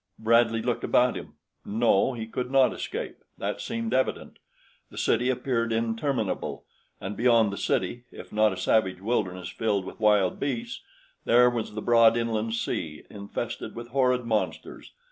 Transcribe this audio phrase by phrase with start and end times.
[0.17, 1.33] Bradley looked about him.
[1.63, 4.39] No, he could not escape that seemed evident.
[4.89, 6.65] The city appeared interminable,
[6.99, 10.81] and beyond the city, if not a savage wilderness filled with wild beasts,
[11.25, 14.91] there was the broad inland sea infested with horrid monsters.